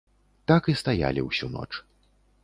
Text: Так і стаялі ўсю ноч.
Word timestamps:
Так 0.51 0.69
і 0.71 0.73
стаялі 0.81 1.25
ўсю 1.25 1.49
ноч. 1.57 1.69